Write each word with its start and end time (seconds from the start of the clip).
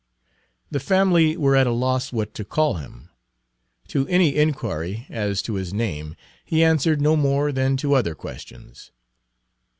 The 0.71 0.79
family 0.79 1.37
were 1.37 1.55
at 1.55 1.67
a 1.67 1.71
loss 1.71 2.11
what 2.11 2.33
to 2.33 2.43
call 2.43 2.77
him. 2.77 3.11
To 3.89 4.07
any 4.07 4.35
inquiry 4.35 5.05
as 5.11 5.43
to 5.43 5.53
his 5.53 5.75
name 5.75 6.15
he 6.43 6.63
answered 6.63 6.99
no 6.99 7.15
more 7.15 7.51
than 7.51 7.77
to 7.77 7.93
other 7.93 8.15
questions. 8.15 8.89